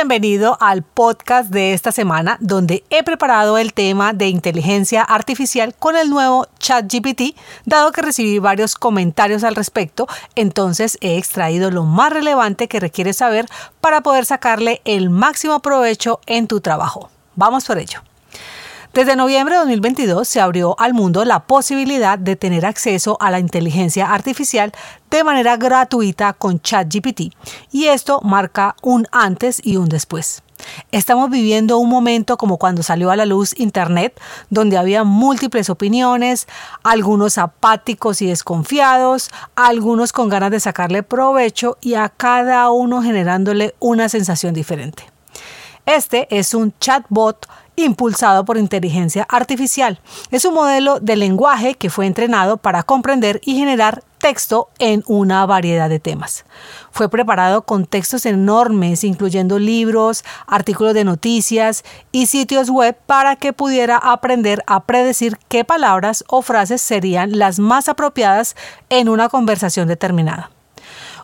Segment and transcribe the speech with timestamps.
[0.00, 5.94] Bienvenido al podcast de esta semana donde he preparado el tema de inteligencia artificial con
[5.94, 7.36] el nuevo ChatGPT,
[7.66, 13.18] dado que recibí varios comentarios al respecto, entonces he extraído lo más relevante que requieres
[13.18, 13.44] saber
[13.82, 17.10] para poder sacarle el máximo provecho en tu trabajo.
[17.36, 18.00] Vamos por ello.
[18.92, 23.38] Desde noviembre de 2022 se abrió al mundo la posibilidad de tener acceso a la
[23.38, 24.72] inteligencia artificial
[25.12, 27.32] de manera gratuita con ChatGPT
[27.70, 30.42] y esto marca un antes y un después.
[30.90, 36.48] Estamos viviendo un momento como cuando salió a la luz Internet, donde había múltiples opiniones,
[36.82, 43.72] algunos apáticos y desconfiados, algunos con ganas de sacarle provecho y a cada uno generándole
[43.78, 45.04] una sensación diferente.
[45.86, 47.46] Este es un chatbot
[47.84, 50.00] impulsado por inteligencia artificial.
[50.30, 55.46] Es un modelo de lenguaje que fue entrenado para comprender y generar texto en una
[55.46, 56.44] variedad de temas.
[56.92, 63.52] Fue preparado con textos enormes, incluyendo libros, artículos de noticias y sitios web para que
[63.52, 68.56] pudiera aprender a predecir qué palabras o frases serían las más apropiadas
[68.90, 70.50] en una conversación determinada.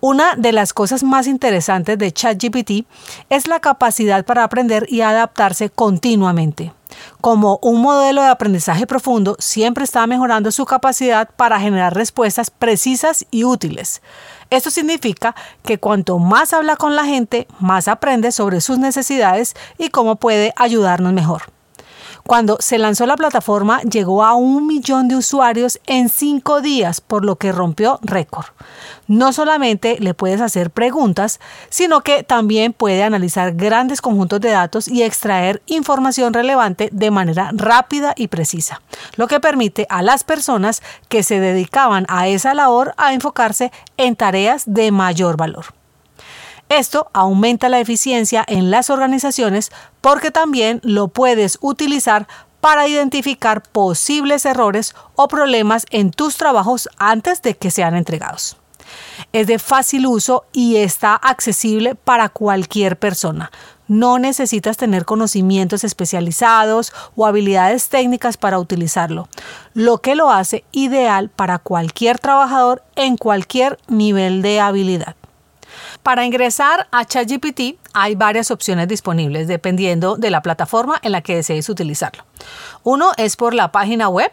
[0.00, 2.86] Una de las cosas más interesantes de ChatGPT
[3.30, 6.72] es la capacidad para aprender y adaptarse continuamente.
[7.20, 13.26] Como un modelo de aprendizaje profundo, siempre está mejorando su capacidad para generar respuestas precisas
[13.32, 14.00] y útiles.
[14.50, 19.88] Esto significa que cuanto más habla con la gente, más aprende sobre sus necesidades y
[19.88, 21.57] cómo puede ayudarnos mejor.
[22.26, 27.24] Cuando se lanzó la plataforma llegó a un millón de usuarios en cinco días, por
[27.24, 28.46] lo que rompió récord.
[29.06, 31.40] No solamente le puedes hacer preguntas,
[31.70, 37.50] sino que también puede analizar grandes conjuntos de datos y extraer información relevante de manera
[37.54, 38.82] rápida y precisa,
[39.16, 44.16] lo que permite a las personas que se dedicaban a esa labor a enfocarse en
[44.16, 45.66] tareas de mayor valor.
[46.68, 49.70] Esto aumenta la eficiencia en las organizaciones
[50.00, 52.28] porque también lo puedes utilizar
[52.60, 58.56] para identificar posibles errores o problemas en tus trabajos antes de que sean entregados.
[59.32, 63.50] Es de fácil uso y está accesible para cualquier persona.
[63.86, 69.28] No necesitas tener conocimientos especializados o habilidades técnicas para utilizarlo,
[69.72, 75.17] lo que lo hace ideal para cualquier trabajador en cualquier nivel de habilidad.
[76.02, 81.36] Para ingresar a ChatGPT hay varias opciones disponibles dependiendo de la plataforma en la que
[81.36, 82.24] desees utilizarlo.
[82.82, 84.32] Uno es por la página web,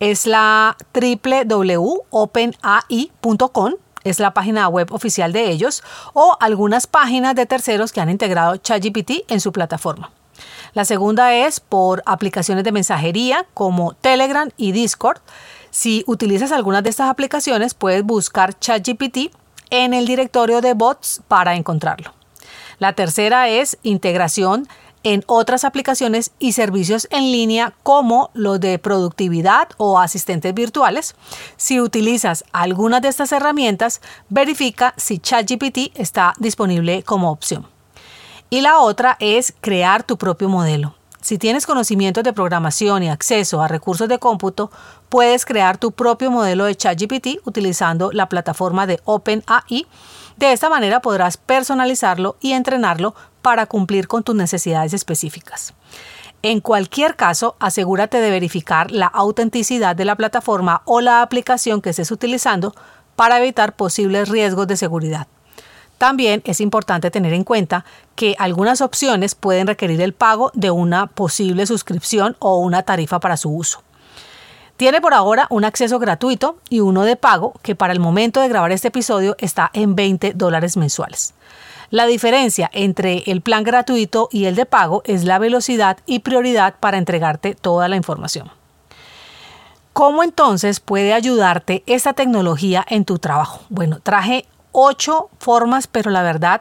[0.00, 3.74] es la www.openai.com
[4.04, 8.56] es la página web oficial de ellos, o algunas páginas de terceros que han integrado
[8.56, 10.12] ChatGPT en su plataforma.
[10.74, 15.18] La segunda es por aplicaciones de mensajería como Telegram y Discord.
[15.70, 19.32] Si utilizas algunas de estas aplicaciones, puedes buscar ChatGPT
[19.70, 22.12] en el directorio de bots para encontrarlo.
[22.78, 24.68] La tercera es integración
[25.02, 31.14] en otras aplicaciones y servicios en línea como los de productividad o asistentes virtuales.
[31.56, 37.68] Si utilizas alguna de estas herramientas, verifica si ChatGPT está disponible como opción.
[38.50, 40.96] Y la otra es crear tu propio modelo.
[41.26, 44.70] Si tienes conocimientos de programación y acceso a recursos de cómputo,
[45.08, 49.88] puedes crear tu propio modelo de ChatGPT utilizando la plataforma de OpenAI.
[50.36, 55.74] De esta manera podrás personalizarlo y entrenarlo para cumplir con tus necesidades específicas.
[56.42, 61.90] En cualquier caso, asegúrate de verificar la autenticidad de la plataforma o la aplicación que
[61.90, 62.72] estés utilizando
[63.16, 65.26] para evitar posibles riesgos de seguridad.
[65.98, 67.84] También es importante tener en cuenta
[68.14, 73.36] que algunas opciones pueden requerir el pago de una posible suscripción o una tarifa para
[73.36, 73.82] su uso.
[74.76, 78.48] Tiene por ahora un acceso gratuito y uno de pago que para el momento de
[78.48, 81.32] grabar este episodio está en 20 dólares mensuales.
[81.88, 86.74] La diferencia entre el plan gratuito y el de pago es la velocidad y prioridad
[86.78, 88.50] para entregarte toda la información.
[89.94, 93.62] ¿Cómo entonces puede ayudarte esta tecnología en tu trabajo?
[93.70, 94.44] Bueno, traje
[94.78, 96.60] ocho formas, pero la verdad,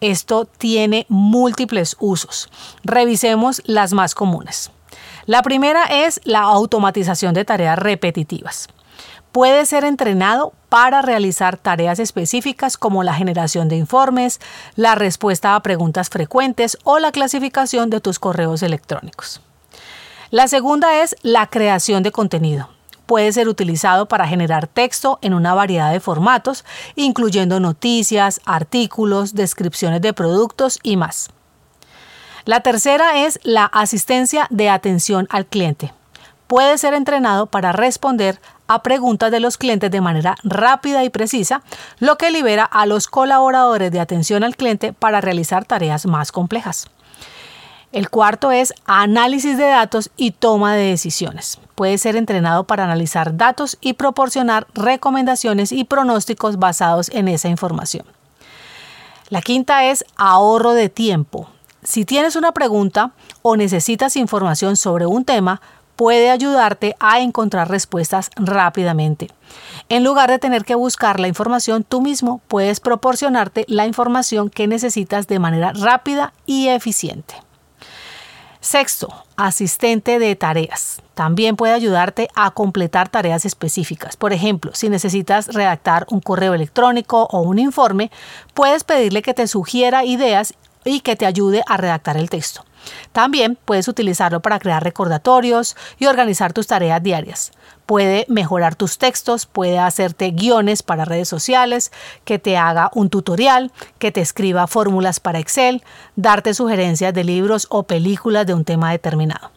[0.00, 2.48] esto tiene múltiples usos.
[2.84, 4.70] Revisemos las más comunes.
[5.26, 8.68] La primera es la automatización de tareas repetitivas.
[9.32, 14.40] Puede ser entrenado para realizar tareas específicas como la generación de informes,
[14.76, 19.42] la respuesta a preguntas frecuentes o la clasificación de tus correos electrónicos.
[20.30, 22.77] La segunda es la creación de contenido.
[23.08, 30.02] Puede ser utilizado para generar texto en una variedad de formatos, incluyendo noticias, artículos, descripciones
[30.02, 31.30] de productos y más.
[32.44, 35.94] La tercera es la asistencia de atención al cliente.
[36.48, 41.62] Puede ser entrenado para responder a preguntas de los clientes de manera rápida y precisa,
[42.00, 46.90] lo que libera a los colaboradores de atención al cliente para realizar tareas más complejas.
[47.90, 51.58] El cuarto es análisis de datos y toma de decisiones.
[51.74, 58.04] Puede ser entrenado para analizar datos y proporcionar recomendaciones y pronósticos basados en esa información.
[59.30, 61.48] La quinta es ahorro de tiempo.
[61.82, 65.62] Si tienes una pregunta o necesitas información sobre un tema,
[65.96, 69.28] puede ayudarte a encontrar respuestas rápidamente.
[69.88, 74.66] En lugar de tener que buscar la información tú mismo, puedes proporcionarte la información que
[74.66, 77.47] necesitas de manera rápida y eficiente.
[78.60, 81.00] Sexto, asistente de tareas.
[81.14, 84.16] También puede ayudarte a completar tareas específicas.
[84.16, 88.10] Por ejemplo, si necesitas redactar un correo electrónico o un informe,
[88.54, 92.64] puedes pedirle que te sugiera ideas y que te ayude a redactar el texto.
[93.12, 97.52] También puedes utilizarlo para crear recordatorios y organizar tus tareas diarias.
[97.86, 101.90] Puede mejorar tus textos, puede hacerte guiones para redes sociales,
[102.24, 105.82] que te haga un tutorial, que te escriba fórmulas para Excel,
[106.14, 109.50] darte sugerencias de libros o películas de un tema determinado.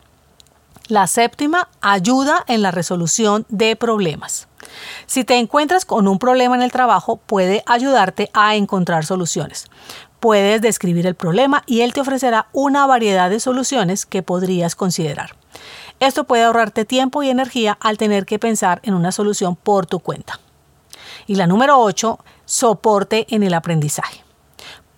[0.87, 4.47] La séptima, ayuda en la resolución de problemas.
[5.05, 9.69] Si te encuentras con un problema en el trabajo, puede ayudarte a encontrar soluciones
[10.21, 15.35] puedes describir el problema y él te ofrecerá una variedad de soluciones que podrías considerar.
[15.99, 19.99] Esto puede ahorrarte tiempo y energía al tener que pensar en una solución por tu
[19.99, 20.39] cuenta.
[21.27, 24.23] Y la número 8, soporte en el aprendizaje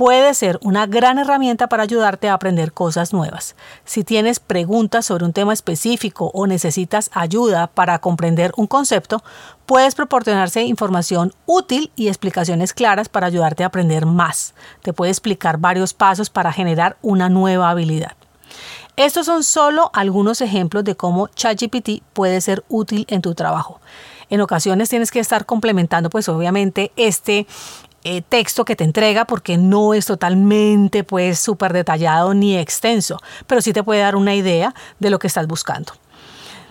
[0.03, 3.55] puede ser una gran herramienta para ayudarte a aprender cosas nuevas.
[3.85, 9.23] Si tienes preguntas sobre un tema específico o necesitas ayuda para comprender un concepto,
[9.65, 14.55] puedes proporcionarse información útil y explicaciones claras para ayudarte a aprender más.
[14.81, 18.11] Te puede explicar varios pasos para generar una nueva habilidad.
[18.97, 23.79] Estos son solo algunos ejemplos de cómo ChatGPT puede ser útil en tu trabajo.
[24.29, 27.47] En ocasiones tienes que estar complementando, pues obviamente, este
[28.03, 33.61] eh, texto que te entrega porque no es totalmente pues súper detallado ni extenso, pero
[33.61, 35.94] sí te puede dar una idea de lo que estás buscando.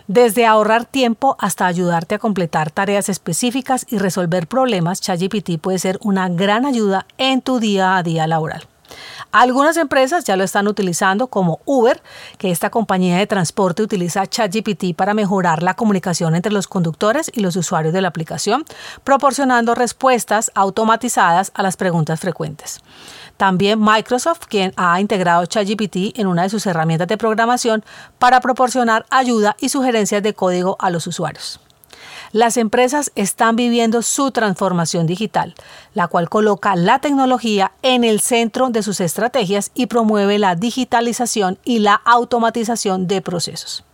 [0.09, 5.99] Desde ahorrar tiempo hasta ayudarte a completar tareas específicas y resolver problemas, ChatGPT puede ser
[6.03, 8.67] una gran ayuda en tu día a día laboral.
[9.33, 12.03] Algunas empresas ya lo están utilizando como Uber,
[12.37, 17.41] que esta compañía de transporte utiliza ChatGPT para mejorar la comunicación entre los conductores y
[17.41, 18.67] los usuarios de la aplicación,
[19.05, 22.83] proporcionando respuestas automatizadas a las preguntas frecuentes.
[23.39, 27.83] También Microsoft, quien ha integrado ChatGPT en una de sus herramientas de programación
[28.19, 31.59] para proporcionar ayuda y sugerencias de código a los usuarios.
[32.33, 35.55] Las empresas están viviendo su transformación digital,
[35.93, 41.59] la cual coloca la tecnología en el centro de sus estrategias y promueve la digitalización
[41.63, 43.85] y la automatización de procesos.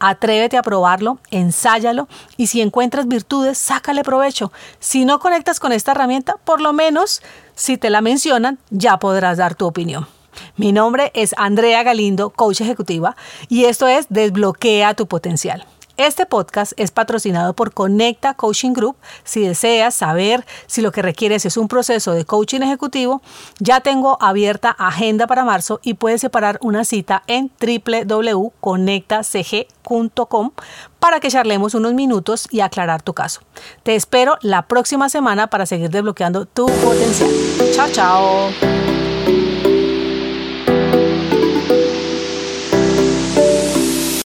[0.00, 4.50] Atrévete a probarlo, ensáyalo y si encuentras virtudes, sácale provecho.
[4.80, 7.22] Si no conectas con esta herramienta, por lo menos
[7.54, 10.08] si te la mencionan, ya podrás dar tu opinión.
[10.56, 13.14] Mi nombre es Andrea Galindo, coach ejecutiva,
[13.48, 15.64] y esto es Desbloquea tu potencial.
[15.96, 18.96] Este podcast es patrocinado por Conecta Coaching Group.
[19.22, 23.22] Si deseas saber si lo que requieres es un proceso de coaching ejecutivo,
[23.60, 30.50] ya tengo abierta agenda para marzo y puedes separar una cita en www.conectacg.com
[30.98, 33.42] para que charlemos unos minutos y aclarar tu caso.
[33.84, 37.30] Te espero la próxima semana para seguir desbloqueando tu potencial.
[37.72, 38.48] Chao, chao.